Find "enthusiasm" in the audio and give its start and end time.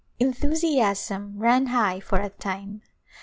0.19-1.37